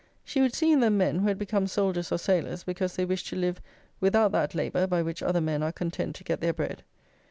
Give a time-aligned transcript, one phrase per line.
[0.25, 3.27] She would see in them men who had become soldiers or sailors because they wished
[3.27, 3.61] to live
[3.99, 6.83] without that labour by which other men are content to get their bread.